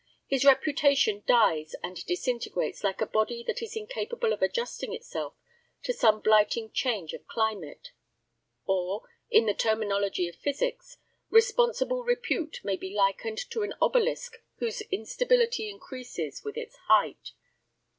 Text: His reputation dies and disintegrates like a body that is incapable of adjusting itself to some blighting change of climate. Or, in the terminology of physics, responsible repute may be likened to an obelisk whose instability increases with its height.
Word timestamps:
His 0.25 0.43
reputation 0.43 1.21
dies 1.27 1.75
and 1.83 2.03
disintegrates 2.07 2.83
like 2.83 3.01
a 3.01 3.05
body 3.05 3.43
that 3.45 3.61
is 3.61 3.75
incapable 3.75 4.33
of 4.33 4.41
adjusting 4.41 4.95
itself 4.95 5.35
to 5.83 5.93
some 5.93 6.21
blighting 6.21 6.71
change 6.71 7.13
of 7.13 7.27
climate. 7.27 7.89
Or, 8.65 9.03
in 9.29 9.45
the 9.45 9.53
terminology 9.53 10.27
of 10.27 10.35
physics, 10.37 10.97
responsible 11.29 12.03
repute 12.03 12.61
may 12.63 12.77
be 12.77 12.91
likened 12.91 13.47
to 13.51 13.61
an 13.61 13.75
obelisk 13.79 14.37
whose 14.57 14.81
instability 14.89 15.69
increases 15.69 16.43
with 16.43 16.57
its 16.57 16.75
height. 16.87 17.33